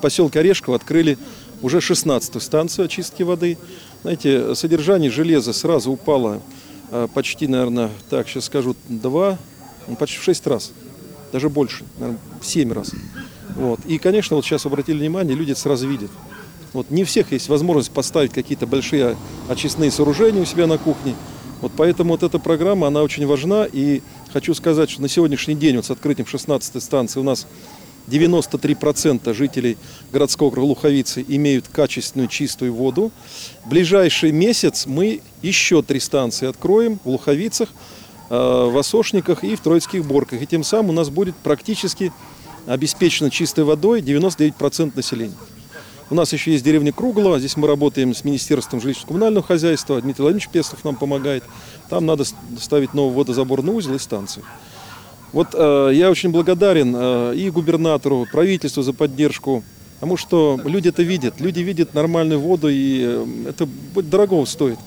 поселке 0.00 0.40
Орешково 0.40 0.76
открыли 0.76 1.18
уже 1.62 1.78
16-ю 1.78 2.40
станцию 2.40 2.86
очистки 2.86 3.22
воды. 3.22 3.58
Знаете, 4.02 4.54
содержание 4.54 5.10
железа 5.10 5.52
сразу 5.52 5.90
упало 5.90 6.40
э, 6.90 7.08
почти, 7.12 7.46
наверное, 7.46 7.90
так, 8.10 8.28
сейчас 8.28 8.44
скажу, 8.44 8.76
два, 8.88 9.38
ну, 9.86 9.96
почти 9.96 10.18
в 10.18 10.22
6 10.22 10.46
раз. 10.46 10.72
Даже 11.32 11.48
больше, 11.48 11.84
наверное, 11.98 12.20
в 12.40 12.46
7 12.46 12.72
раз. 12.72 12.92
Вот. 13.56 13.80
И, 13.86 13.98
конечно, 13.98 14.36
вот 14.36 14.44
сейчас 14.44 14.66
обратили 14.66 14.98
внимание, 14.98 15.36
люди 15.36 15.52
это 15.52 15.60
сразу 15.60 15.88
видят. 15.88 16.10
Вот 16.72 16.90
не 16.90 17.04
всех 17.04 17.32
есть 17.32 17.48
возможность 17.48 17.90
поставить 17.90 18.32
какие-то 18.32 18.66
большие 18.66 19.16
очистные 19.48 19.90
сооружения 19.90 20.42
у 20.42 20.44
себя 20.44 20.66
на 20.66 20.78
кухне. 20.78 21.14
Вот 21.60 21.72
поэтому 21.76 22.12
вот 22.12 22.22
эта 22.22 22.38
программа, 22.38 22.86
она 22.86 23.02
очень 23.02 23.26
важна. 23.26 23.66
И 23.70 24.02
хочу 24.32 24.54
сказать, 24.54 24.90
что 24.90 25.02
на 25.02 25.08
сегодняшний 25.08 25.54
день 25.54 25.76
вот 25.76 25.86
с 25.86 25.90
открытием 25.90 26.28
16-й 26.30 26.80
станции 26.80 27.18
у 27.18 27.24
нас 27.24 27.46
93% 28.08 29.32
жителей 29.34 29.76
городского 30.12 30.58
Луховицы 30.60 31.24
имеют 31.26 31.68
качественную 31.68 32.28
чистую 32.28 32.74
воду. 32.74 33.10
В 33.64 33.68
ближайший 33.68 34.32
месяц 34.32 34.86
мы 34.86 35.20
еще 35.42 35.82
три 35.82 36.00
станции 36.00 36.48
откроем 36.48 36.98
в 37.04 37.10
Луховицах, 37.10 37.68
э, 38.30 38.34
в 38.34 38.76
Осошниках 38.78 39.44
и 39.44 39.54
в 39.54 39.60
Троицких 39.60 40.04
Борках. 40.04 40.42
И 40.42 40.46
тем 40.46 40.64
самым 40.64 40.90
у 40.90 40.92
нас 40.94 41.10
будет 41.10 41.36
практически 41.36 42.12
обеспечено 42.66 43.30
чистой 43.30 43.64
водой 43.64 44.00
99% 44.00 44.96
населения. 44.96 45.36
У 46.10 46.14
нас 46.14 46.32
еще 46.32 46.52
есть 46.52 46.64
деревня 46.64 46.90
Круглова. 46.90 47.38
Здесь 47.38 47.56
мы 47.58 47.68
работаем 47.68 48.14
с 48.14 48.24
Министерством 48.24 48.80
жилищно-коммунального 48.80 49.42
хозяйства. 49.42 50.00
Дмитрий 50.00 50.22
Владимирович 50.22 50.48
Пестов 50.48 50.82
нам 50.82 50.96
помогает. 50.96 51.44
Там 51.90 52.06
надо 52.06 52.24
ставить 52.58 52.94
новый 52.94 53.14
водозаборный 53.14 53.74
узел 53.74 53.94
и 53.94 53.98
станцию. 53.98 54.44
Вот 55.32 55.48
э, 55.52 55.90
я 55.94 56.10
очень 56.10 56.30
благодарен 56.30 56.94
э, 56.96 57.34
и 57.36 57.50
губернатору, 57.50 58.26
правительству 58.30 58.82
за 58.82 58.92
поддержку, 58.92 59.62
потому 59.94 60.16
что 60.16 60.58
люди 60.64 60.88
это 60.88 61.02
видят. 61.02 61.40
Люди 61.40 61.60
видят 61.60 61.94
нормальную 61.94 62.40
воду, 62.40 62.68
и 62.68 63.02
э, 63.02 63.26
это 63.48 63.68
дорого 63.94 64.44
стоит. 64.46 64.78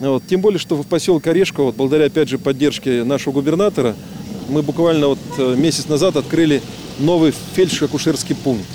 Вот. 0.00 0.22
Тем 0.28 0.40
более, 0.40 0.58
что 0.58 0.76
в 0.76 0.86
поселке 0.86 1.30
Орешково, 1.30 1.66
вот, 1.66 1.76
благодаря 1.76 2.06
опять 2.06 2.28
же 2.28 2.38
поддержке 2.38 3.02
нашего 3.02 3.32
губернатора, 3.32 3.96
мы 4.48 4.62
буквально 4.62 5.08
вот 5.08 5.18
э, 5.38 5.54
месяц 5.56 5.88
назад 5.88 6.16
открыли 6.16 6.62
новый 6.98 7.32
фельдшер-акушерский 7.54 8.34
пункт. 8.36 8.66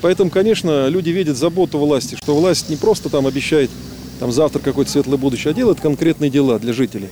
Поэтому, 0.00 0.30
конечно, 0.30 0.88
люди 0.88 1.10
видят 1.10 1.36
заботу 1.36 1.78
власти, 1.78 2.16
что 2.16 2.34
власть 2.34 2.68
не 2.68 2.76
просто 2.76 3.08
там 3.08 3.26
обещает 3.26 3.70
там, 4.18 4.32
завтра 4.32 4.58
какое-то 4.58 4.90
светлое 4.90 5.18
будущее, 5.18 5.52
а 5.52 5.54
делает 5.54 5.80
конкретные 5.80 6.30
дела 6.30 6.58
для 6.58 6.72
жителей. 6.72 7.08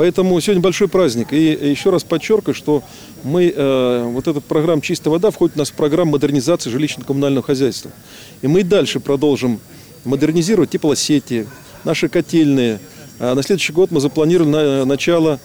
Поэтому 0.00 0.40
сегодня 0.40 0.62
большой 0.62 0.88
праздник. 0.88 1.34
И 1.34 1.44
еще 1.44 1.90
раз 1.90 2.04
подчеркиваю, 2.04 2.54
что 2.54 2.82
мы, 3.22 3.52
э, 3.54 4.02
вот 4.06 4.26
эта 4.28 4.40
программа 4.40 4.80
«Чистая 4.80 5.10
вода» 5.12 5.30
входит 5.30 5.56
у 5.56 5.58
нас 5.58 5.68
в 5.68 5.74
программу 5.74 6.12
модернизации 6.12 6.70
жилищно-коммунального 6.70 7.42
хозяйства. 7.42 7.90
И 8.40 8.46
мы 8.46 8.62
дальше 8.62 8.98
продолжим 8.98 9.60
модернизировать 10.06 10.70
теплосети, 10.70 11.46
наши 11.84 12.08
котельные. 12.08 12.80
А 13.18 13.34
на 13.34 13.42
следующий 13.42 13.74
год 13.74 13.90
мы 13.90 14.00
запланировали 14.00 14.48
на 14.48 14.84
начало 14.86 15.38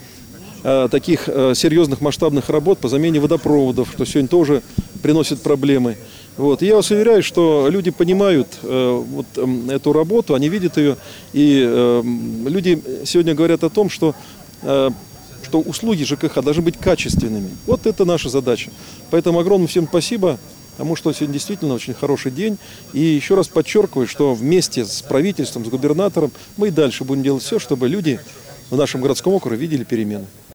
э, 0.64 0.88
таких 0.90 1.28
э, 1.28 1.52
серьезных 1.53 2.00
масштабных 2.00 2.50
работ 2.50 2.80
по 2.80 2.88
замене 2.88 3.19
водопроводов, 3.19 3.90
что 3.94 4.06
сегодня 4.06 4.30
тоже 4.30 4.64
приносит 5.02 5.42
проблемы. 5.42 5.97
Вот. 6.38 6.62
И 6.62 6.66
я 6.66 6.75
вас 6.75 6.92
уверяю, 6.92 7.23
что 7.23 7.67
люди 7.69 7.92
понимают 7.92 8.47
э, 8.62 9.03
вот, 9.08 9.25
э, 9.38 9.75
эту 9.75 9.94
работу, 9.94 10.36
они 10.36 10.50
видят 10.50 10.78
ее, 10.78 10.97
и 11.31 11.64
э, 11.66 12.02
люди 12.45 12.81
сегодня 13.06 13.34
говорят 13.34 13.64
о 13.64 13.69
том, 13.69 13.90
что, 13.90 14.16
что 14.61 15.59
услуги 15.59 16.03
ЖКХ 16.03 16.42
должны 16.42 16.64
быть 16.64 16.78
качественными. 16.78 17.50
Вот 17.66 17.86
это 17.86 18.03
наша 18.06 18.30
задача. 18.30 18.72
Поэтому 19.12 19.39
огромное 19.39 19.67
всем 19.67 19.88
спасибо, 19.88 20.39
потому 20.72 20.95
что 20.95 21.14
сегодня 21.14 21.34
действительно 21.34 21.75
очень 21.75 21.94
хороший 21.94 22.31
день. 22.31 22.58
И 22.94 23.00
еще 23.00 23.36
раз 23.36 23.47
подчеркиваю, 23.47 24.08
что 24.08 24.34
вместе 24.34 24.86
с 24.86 25.02
правительством, 25.02 25.66
с 25.66 25.70
губернатором 25.70 26.31
мы 26.58 26.70
и 26.70 26.72
дальше 26.72 27.03
будем 27.03 27.23
делать 27.23 27.44
все, 27.44 27.59
чтобы 27.59 27.88
люди 27.88 28.20
в 28.70 28.75
нашем 28.75 29.02
городском 29.02 29.34
округе 29.34 29.58
видели 29.58 29.84
перемены. 29.84 30.25